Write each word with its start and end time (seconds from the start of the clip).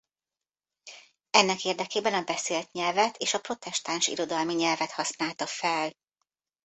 Ennek 1.29 1.65
érdekében 1.65 2.13
a 2.13 2.23
beszélt 2.23 2.71
nyelvet 2.71 3.17
és 3.17 3.33
a 3.33 3.39
protestáns 3.39 4.07
irodalmi 4.07 4.53
nyelvet 4.53 4.91
használta 4.91 5.47
fel. 5.47 5.91